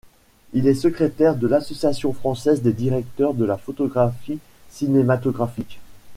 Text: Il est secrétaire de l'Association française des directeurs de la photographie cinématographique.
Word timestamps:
Il 0.53 0.67
est 0.67 0.73
secrétaire 0.73 1.35
de 1.35 1.45
l'Association 1.47 2.11
française 2.11 2.63
des 2.63 2.73
directeurs 2.73 3.35
de 3.35 3.45
la 3.45 3.55
photographie 3.59 4.39
cinématographique. 4.67 5.79